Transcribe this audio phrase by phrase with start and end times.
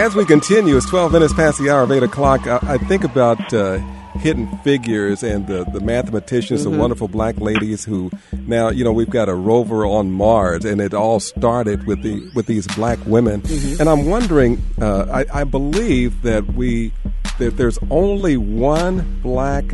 [0.00, 2.46] As we continue, it's 12 minutes past the hour of 8 o'clock.
[2.46, 3.76] I, I think about uh,
[4.14, 6.72] hidden figures and the, the mathematicians, Mm-hmm.
[6.72, 8.10] the wonderful black ladies who
[8.46, 12.30] now, you know, we've got a rover on Mars, and it all started with the
[12.34, 13.42] with these black women.
[13.42, 13.78] Mm-hmm.
[13.78, 16.92] And I'm wondering, uh, I, I believe that we
[17.38, 19.64] that there's only one black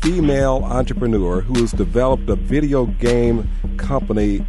[0.00, 4.46] female entrepreneur who has developed a video game company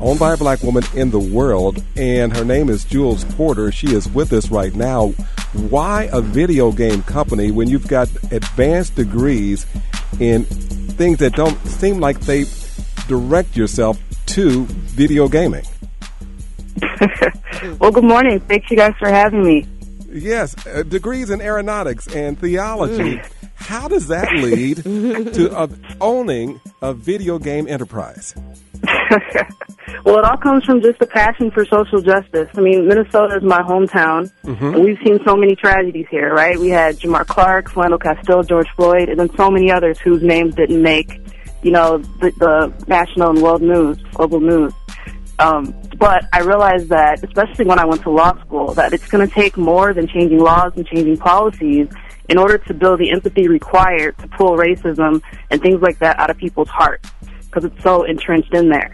[0.00, 3.70] owned by a black woman in the world, and her name is Jules Porter.
[3.72, 5.08] She is with us right now.
[5.52, 9.66] Why a video game company when you've got advanced degrees
[10.20, 12.44] in things that don't seem like they
[13.08, 15.64] direct yourself to video gaming?
[17.80, 18.38] Well, good morning.
[18.40, 19.66] Thanks you guys for having me.
[20.10, 23.20] Yes, uh, degrees in aeronautics and theology.
[23.54, 24.84] How does that lead
[25.34, 25.68] to uh,
[26.00, 28.34] owning a video game enterprise?
[30.04, 32.48] Well, it all comes from just a passion for social justice.
[32.54, 34.30] I mean, Minnesota is my hometown,
[34.74, 36.58] and we've seen so many tragedies here, right?
[36.58, 40.54] We had Jamar Clark, Philando Castile, George Floyd, and then so many others whose names
[40.54, 41.20] didn't make,
[41.62, 44.72] you know, the, the national and world news, global news.
[45.38, 49.26] Um, but I realized that, especially when I went to law school, that it's going
[49.26, 51.88] to take more than changing laws and changing policies
[52.28, 56.30] in order to build the empathy required to pull racism and things like that out
[56.30, 57.08] of people's hearts
[57.56, 58.92] because it's so entrenched in there.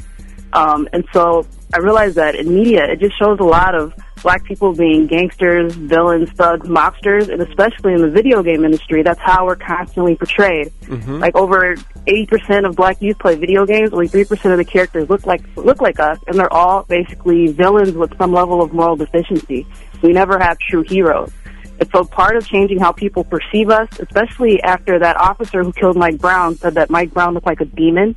[0.53, 4.45] Um, and so I realized that in media, it just shows a lot of black
[4.45, 9.47] people being gangsters, villains, thugs, mobsters, and especially in the video game industry, that's how
[9.47, 10.73] we're constantly portrayed.
[11.19, 11.75] Like over
[12.07, 15.81] 80% of black youth play video games, only 3% of the characters look like, look
[15.81, 19.67] like us, and they're all basically villains with some level of moral deficiency.
[20.03, 21.33] We never have true heroes.
[21.81, 25.97] And so part of changing how people perceive us, especially after that officer who killed
[25.97, 28.15] Mike Brown said that Mike Brown looked like a demon,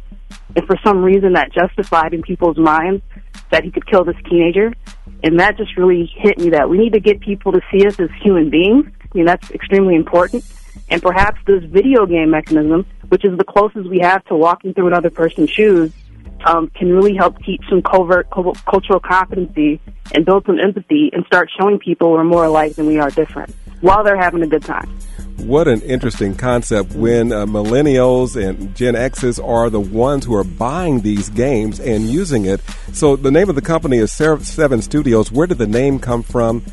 [0.55, 3.03] and for some reason that justified in people's minds
[3.52, 4.73] that he could kill this teenager.
[5.23, 8.00] And that just really hit me that we need to get people to see us
[8.00, 8.86] as human beings.
[9.02, 10.44] I mean, that's extremely important.
[10.89, 14.87] And perhaps this video game mechanism, which is the closest we have to walking through
[14.87, 15.92] another person's shoes,
[16.45, 19.80] um, can really help teach some covert cu- cultural competency
[20.14, 23.54] and build some empathy and start showing people we're more alike than we are different
[23.81, 24.89] while they're having a good time.
[25.38, 30.44] What an interesting concept when uh, millennials and Gen X's are the ones who are
[30.44, 32.62] buying these games and using it.
[32.94, 35.32] So the name of the company is Seven Studios.
[35.32, 36.64] Where did the name come from,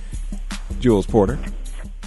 [0.81, 1.39] Jules Porter?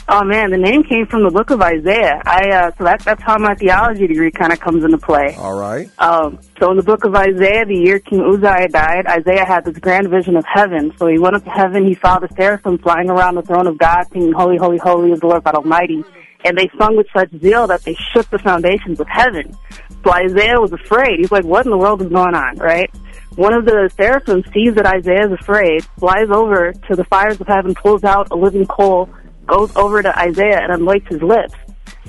[0.08, 2.22] Oh man, the name came from the book of Isaiah.
[2.28, 5.34] I uh, so that's that's how my theology degree kind of comes into play.
[5.36, 5.90] All right.
[5.98, 9.80] Um, so in the book of Isaiah, the year King Uzziah died, Isaiah had this
[9.80, 10.94] grand vision of heaven.
[10.98, 13.80] So he went up to heaven, he saw the seraphim flying around the throne of
[13.80, 16.04] God, singing, Holy, Holy, Holy is the Lord God Almighty.
[16.46, 19.58] And they sung with such zeal that they shook the foundations of heaven.
[20.04, 21.20] So Isaiah was afraid.
[21.20, 22.90] He's like, what in the world is going on, right?
[23.36, 27.48] One of the seraphim sees that Isaiah is afraid, flies over to the fires of
[27.48, 29.10] heaven, pulls out a living coal,
[29.48, 31.54] goes over to Isaiah and anoints his lips.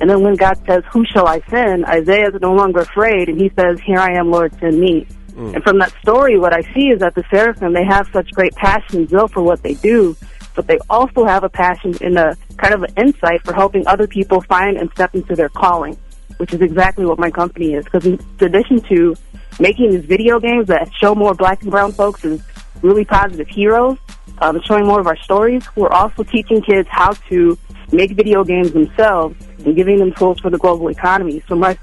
[0.00, 1.86] And then when God says, Who shall I send?
[1.86, 5.06] Isaiah is no longer afraid, and he says, Here I am, Lord, send me.
[5.30, 5.54] Mm.
[5.54, 8.54] And from that story, what I see is that the seraphim, they have such great
[8.54, 10.16] passion and zeal for what they do,
[10.56, 14.08] but they also have a passion and a kind of an insight for helping other
[14.08, 15.96] people find and step into their calling,
[16.38, 17.84] which is exactly what my company is.
[17.84, 19.14] Because in addition to
[19.60, 22.42] making these video games that show more black and brown folks as
[22.82, 23.98] really positive heroes,
[24.38, 27.56] um, showing more of our stories, we're also teaching kids how to
[27.92, 31.42] make video games themselves and giving them tools for the global economy.
[31.48, 31.78] So my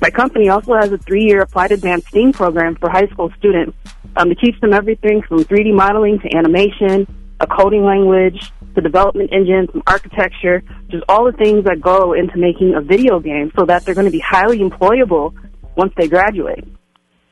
[0.00, 3.76] my company also has a three-year applied advanced STEAM program for high school students
[4.16, 7.04] um, to teach them everything from 3D modeling to animation,
[7.40, 12.36] a coding language, the development engine, some architecture, just all the things that go into
[12.36, 15.34] making a video game so that they're going to be highly employable
[15.76, 16.64] once they graduate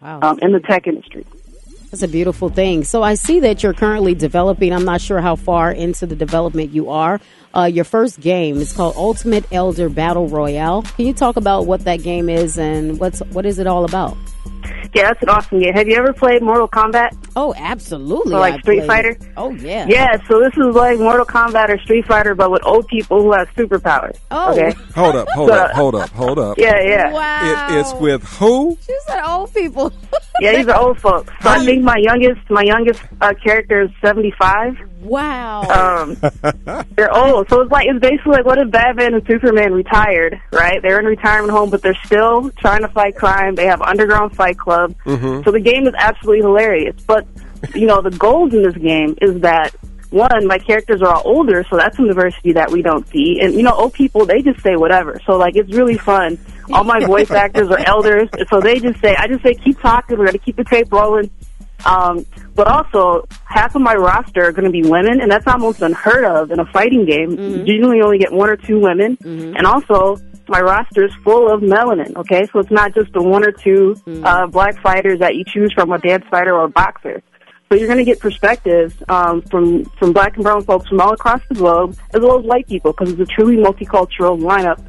[0.01, 0.21] Wow.
[0.23, 1.25] um, in the tech industry.
[1.91, 2.85] That's a beautiful thing.
[2.85, 4.73] So I see that you're currently developing.
[4.73, 7.21] I'm not sure how far into the development you are.
[7.55, 10.83] Uh, your first game is called Ultimate Elder Battle Royale.
[10.83, 14.17] Can you talk about what that game is and what's what is it all about?
[14.97, 15.75] Yeah, that's an awesome game.
[15.75, 17.11] Have you ever played Mortal Kombat?
[17.37, 18.33] Oh, absolutely.
[18.33, 19.11] So, like I Street played Fighter?
[19.11, 19.23] it.
[19.37, 19.87] Oh yeah.
[19.87, 23.33] Yeah, so this is like Mortal Kombat or Street Fighter, but with old people who
[23.33, 24.17] have superpowers.
[24.31, 24.53] Oh.
[24.53, 24.73] Okay.
[24.95, 26.57] Hold up, hold up, hold up, hold up.
[26.57, 27.13] Yeah, yeah.
[27.13, 27.77] Wow.
[27.77, 28.79] It, it's with who?
[28.87, 29.93] She said old people.
[30.41, 31.33] Yeah, these are old folks.
[31.43, 34.77] So I think my youngest, my youngest uh, character is seventy-five.
[35.01, 35.63] wow.
[35.63, 36.17] Um,
[36.95, 40.81] they're old, so it's like it's basically like what if Batman and Superman retired, right?
[40.83, 43.55] They're in retirement home, but they're still trying to fight crime.
[43.55, 46.97] They have underground fight club, so the game is absolutely hilarious.
[47.07, 47.27] But
[47.75, 49.75] you know, the gold in this game is that
[50.11, 53.39] one, my characters are all older, so that's some diversity that we don't see.
[53.41, 56.39] And you know, old people they just say whatever, so like it's really fun.
[56.73, 60.19] All my voice actors are elders, so they just say, I just say, keep talking.
[60.19, 61.31] We're gonna keep the tape rolling.
[61.85, 62.25] Um,
[62.55, 66.25] but also, half of my roster are going to be women, and that's almost unheard
[66.25, 67.33] of in a fighting game.
[67.39, 70.17] You usually only get one or two women, and also
[70.49, 72.17] my roster is full of melanin.
[72.17, 75.73] Okay, so it's not just the one or 2 uh, black fighters that you choose
[75.75, 77.23] from, a dance fighter or a boxer.
[77.69, 81.13] So you're going to get perspectives um, from from black and brown folks from all
[81.13, 84.81] across the globe, as well as white people, because it's a truly multicultural lineup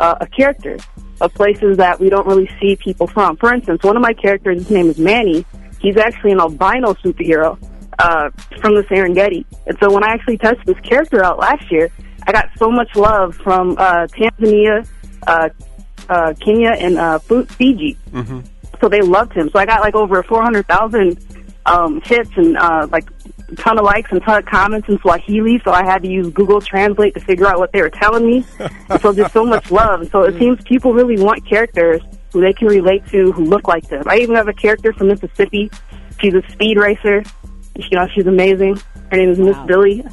[0.00, 0.82] uh, of characters
[1.20, 3.36] of places that we don't really see people from.
[3.36, 5.44] For instance, one of my characters, his name is Manny.
[5.80, 7.56] He's actually an albino superhero
[8.00, 9.44] uh, from the Serengeti.
[9.66, 11.90] And so when I actually tested this character out last year,
[12.26, 14.88] I got so much love from uh, Tanzania,
[15.26, 15.50] uh,
[16.08, 17.96] uh, Kenya, and uh, Fiji.
[18.80, 19.50] So they loved him.
[19.50, 21.16] So I got like over 400,000
[21.66, 23.08] um, hits and uh, like
[23.50, 25.60] a ton of likes and ton of comments in Swahili.
[25.64, 28.44] So I had to use Google Translate to figure out what they were telling me.
[28.88, 30.02] And so just so much love.
[30.02, 32.00] And so it seems people really want characters
[32.32, 34.02] who they can relate to, who look like them.
[34.06, 35.70] I even have a character from Mississippi.
[36.20, 37.22] She's a speed racer.
[37.76, 38.76] You know, she's amazing.
[39.10, 39.66] Her name is Miss Wow.
[39.66, 40.04] Billy.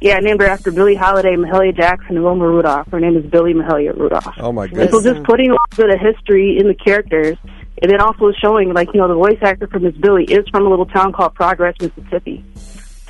[0.00, 2.88] Yeah, I named her after Billie Holiday, Mahalia Jackson, and Wilma Rudolph.
[2.90, 4.26] Her name is Billy Mahalia Rudolph.
[4.38, 4.90] Oh my And goodness.
[5.04, 7.36] so just putting a little bit of history in the characters,
[7.82, 10.66] and then also showing, like, you know, the voice actor for Miss Billy is from
[10.66, 12.44] a little town called Progress, Mississippi.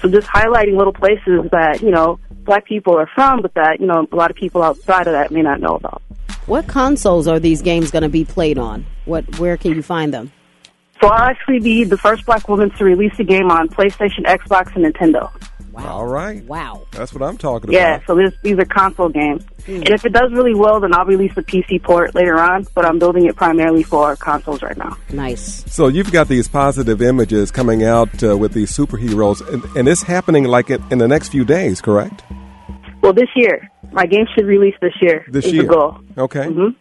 [0.00, 3.86] So just highlighting little places that, you know, black people are from, but that, you
[3.86, 6.02] know, a lot of people outside of that may not know about.
[6.46, 8.86] What consoles are these games going to be played on?
[9.04, 9.38] What?
[9.38, 10.32] Where can you find them?
[11.00, 14.74] So I'll actually be the first black woman to release a game on PlayStation, Xbox,
[14.76, 15.30] and Nintendo.
[15.76, 16.44] All right.
[16.44, 16.86] Wow.
[16.92, 18.00] That's what I'm talking Yeah, about.
[18.00, 19.44] Yeah, so this, these are console games.
[19.66, 22.84] And if it does really well, then I'll release a PC port later on, but
[22.84, 24.96] I'm building it primarily for consoles right now.
[25.10, 25.64] Nice.
[25.72, 30.02] So you've got these positive images coming out uh, with these superheroes, and, and it's
[30.02, 32.22] happening like in, in the next few days, correct?
[33.02, 33.70] Well, this year.
[33.92, 35.24] My game should release this year.
[35.28, 35.62] This is year.
[35.64, 35.98] the goal.
[36.16, 36.44] Okay.
[36.46, 36.76] Mhm.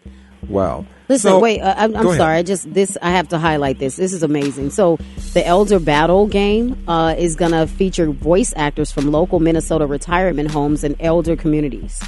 [0.47, 0.85] Wow.
[1.09, 1.59] Listen, So- wait.
[1.61, 2.37] Uh, I'm, I'm sorry.
[2.37, 2.97] I just this.
[3.01, 3.95] I have to highlight this.
[3.95, 4.69] This is amazing.
[4.69, 4.97] So
[5.33, 10.51] the Elder Battle game uh, is going to feature voice actors from local Minnesota retirement
[10.51, 11.99] homes and elder communities.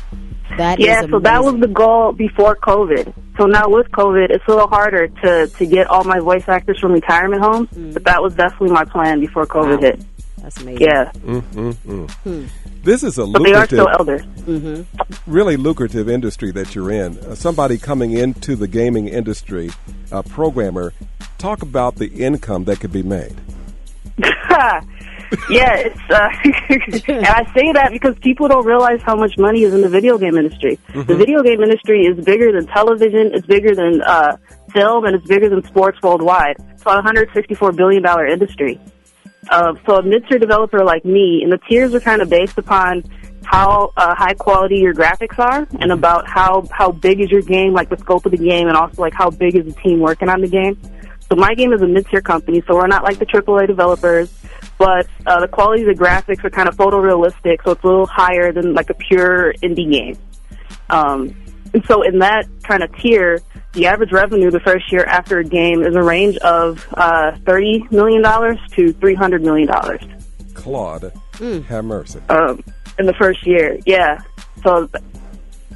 [0.58, 3.14] That Yeah, so that was the goal before COVID.
[3.38, 6.78] So now with COVID, it's a little harder to, to get all my voice actors
[6.78, 9.76] from retirement homes, but that was definitely my plan before COVID.
[9.76, 9.82] Wow.
[9.82, 10.02] hit.
[10.42, 10.88] That's amazing.
[10.88, 11.12] Yeah,
[12.84, 14.24] This is a but they are still elders.
[15.28, 17.18] really lucrative industry that you're in.
[17.20, 19.70] Uh, somebody coming into the gaming industry,
[20.12, 20.94] a programmer,
[21.38, 23.36] talk about the income that could be made.
[25.50, 26.30] yeah, it's uh,
[27.08, 30.18] and I say that because people don't realize how much money is in the video
[30.18, 30.78] game industry.
[30.94, 34.38] The video game industry is bigger than television, it's bigger than uh,
[34.74, 36.58] film, and it's bigger than sports worldwide.
[36.72, 38.80] It's a 164 billion dollar industry.
[39.50, 43.04] Uh, so a mid-tier developer like me, and the tiers are kind of based upon
[43.44, 47.74] how uh, high quality your graphics are, and about how how big is your game,
[47.74, 50.30] like the scope of the game, and also like how big is the team working
[50.30, 50.80] on the game.
[51.30, 54.32] So my game is a mid-tier company, so we're not like the AAA developers,
[54.78, 58.06] but uh, the quality of the graphics are kind of photorealistic, so it's a little
[58.06, 60.18] higher than like a pure indie game.
[60.90, 61.34] Um,
[61.74, 63.42] and so in that kind of tier,
[63.74, 67.92] the average revenue the first year after a game is a range of uh, $30
[67.92, 69.70] million to $300 million
[70.66, 71.12] Lord,
[71.64, 72.20] have mercy.
[72.30, 72.64] um,
[73.00, 73.80] in the first year.
[73.86, 74.22] Yeah.
[74.64, 74.90] So,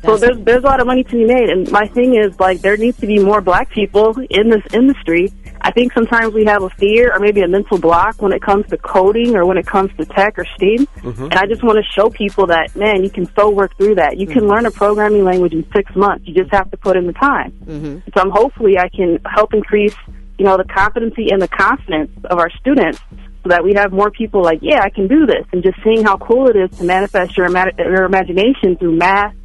[0.03, 2.61] so there's there's a lot of money to be made, and my thing is like
[2.61, 5.33] there needs to be more black people in this industry.
[5.65, 8.67] I think sometimes we have a fear or maybe a mental block when it comes
[8.67, 10.85] to coding or when it comes to tech or STEAM.
[10.85, 11.23] Mm-hmm.
[11.23, 14.17] And I just want to show people that man, you can still work through that.
[14.17, 14.51] You can mm-hmm.
[14.51, 16.27] learn a programming language in six months.
[16.27, 17.51] You just have to put in the time.
[17.65, 18.09] Mm-hmm.
[18.13, 19.95] So I'm hopefully I can help increase
[20.37, 22.99] you know the competency and the confidence of our students
[23.41, 26.03] so that we have more people like, yeah, I can do this, and just seeing
[26.03, 29.35] how cool it is to manifest your, ima- your imagination through math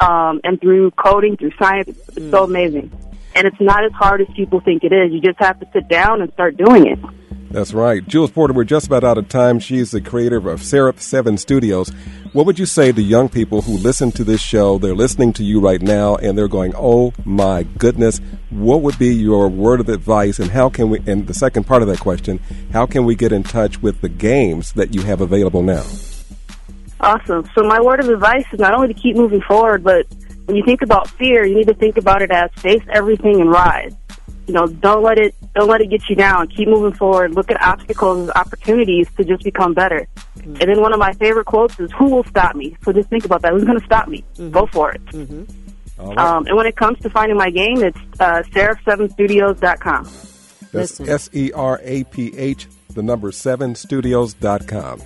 [0.00, 1.88] um, and through coding, through science.
[1.88, 2.44] It's so mm.
[2.44, 3.07] amazing.
[3.34, 5.12] And it's not as hard as people think it is.
[5.12, 6.98] You just have to sit down and start doing it.
[7.50, 8.06] That's right.
[8.06, 9.58] Jules Porter, we're just about out of time.
[9.58, 11.88] She's the creator of Seraph 7 Studios.
[12.34, 14.76] What would you say to young people who listen to this show?
[14.76, 18.20] They're listening to you right now and they're going, oh my goodness.
[18.50, 21.80] What would be your word of advice and how can we, and the second part
[21.80, 22.38] of that question,
[22.70, 25.84] how can we get in touch with the games that you have available now?
[27.00, 27.48] Awesome.
[27.54, 30.06] So my word of advice is not only to keep moving forward, but
[30.48, 33.50] when you think about fear, you need to think about it as face everything and
[33.50, 33.94] rise.
[34.46, 36.48] You know, don't let it don't let it get you down.
[36.48, 37.34] Keep moving forward.
[37.34, 40.08] Look at obstacles as opportunities to just become better.
[40.42, 43.26] And then one of my favorite quotes is, "Who will stop me?" So just think
[43.26, 43.52] about that.
[43.52, 44.24] Who's going to stop me?
[44.50, 45.02] Go for it.
[45.98, 46.18] All right.
[46.18, 50.04] Um, and when it comes to finding my game, it's uh, seraph7studios.com.
[50.04, 51.08] That's listen.
[51.10, 55.02] S E R A P H, the number 7 studios.com.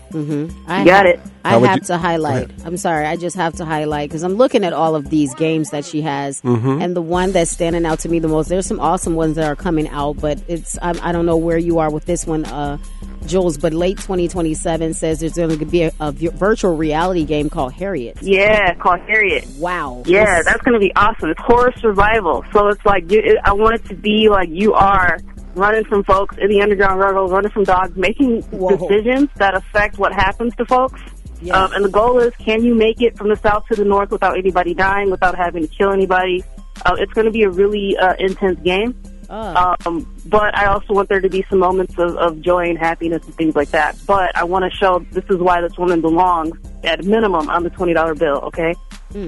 [0.66, 1.20] I You got ha- it.
[1.44, 2.50] I How have you- to highlight.
[2.64, 3.06] I'm sorry.
[3.06, 6.00] I just have to highlight because I'm looking at all of these games that she
[6.02, 6.80] has, Mm-hmm.
[6.80, 8.48] and the one that's standing out to me the most.
[8.48, 11.58] There's some awesome ones that are coming out, but it's I, I don't know where
[11.58, 12.78] you are with this one, uh,
[13.26, 17.72] Jules, but late 2027 says there's going to be a, a virtual reality game called
[17.72, 18.18] Harriet.
[18.22, 19.46] Yeah, called Harriet.
[19.58, 20.02] Wow.
[20.06, 21.30] Yeah, This- that's going to be awesome.
[21.30, 22.44] It's horror survival.
[22.52, 25.18] So it's like, you, it, I want it to be like you are
[25.54, 28.76] running from folks in the Underground Railroad, running from dogs, making Whoa.
[28.76, 31.00] decisions that affect what happens to folks.
[31.40, 31.54] Yeah.
[31.54, 34.10] Um, and the goal is, can you make it from the south to the north
[34.10, 36.44] without anybody dying, without having to kill anybody?
[36.86, 38.94] Uh, it's going to be a really uh, intense game.
[39.28, 39.76] Oh.
[39.86, 43.24] Um, but I also want there to be some moments of, of joy and happiness
[43.24, 43.96] and things like that.
[44.06, 47.70] But I want to show this is why this woman belongs at minimum on the
[47.70, 48.40] twenty dollar bill.
[48.44, 48.74] Okay,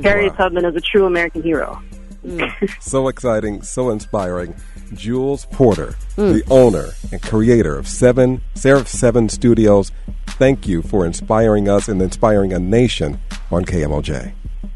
[0.03, 0.49] Harriet Wow.
[0.49, 1.83] Tubman is a true American hero.
[2.81, 4.55] So exciting, so inspiring.
[4.95, 6.33] Jules Porter, Mm.
[6.33, 9.91] the owner and creator of Seven Seraph Seven Studios.
[10.27, 13.19] Thank you for inspiring us and inspiring a nation
[13.51, 14.33] on KMOJ.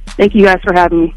[0.09, 1.15] Thank you guys for having me.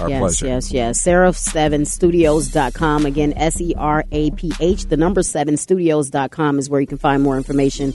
[0.00, 0.46] Our yes, pleasure.
[0.46, 1.02] yes, yes.
[1.02, 3.06] Seraph7studios.com.
[3.06, 4.86] Again, S E R A P H.
[4.86, 7.92] The number 7studios.com is where you can find more information.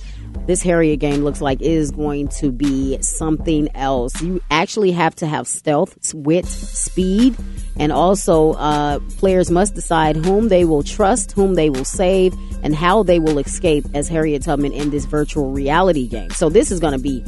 [0.49, 4.19] This Harriet game looks like is going to be something else.
[4.19, 7.37] You actually have to have stealth, wit, speed,
[7.77, 12.73] and also uh, players must decide whom they will trust, whom they will save, and
[12.73, 16.31] how they will escape as Harriet Tubman in this virtual reality game.
[16.31, 17.23] So this is going to be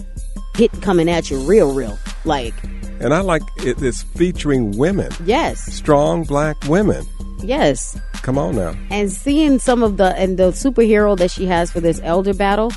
[0.56, 2.00] hit coming at you real, real.
[2.26, 2.56] Like,
[3.02, 7.06] And I like it, it's featuring women, yes, strong black women.
[7.44, 8.00] yes.
[8.24, 8.76] Come on now.
[8.92, 12.72] and seeing some of the and the superhero that she has for this elder battle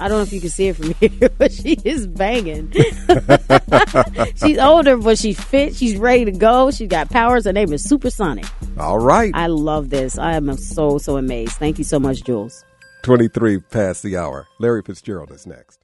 [0.00, 2.72] i don't know if you can see it from here but she is banging.
[4.36, 5.74] She's older but she's fit.
[5.74, 6.70] She's ready to go.
[6.70, 7.44] She's got powers.
[7.44, 8.44] Her name is supersonic.
[8.78, 9.32] All right.
[9.34, 10.18] i love this.
[10.18, 11.52] I am so so amazed.
[11.52, 12.64] Thank you so much jules.
[13.02, 14.46] 23 past the hour.
[14.58, 15.81] Larry Fitzgerald is next.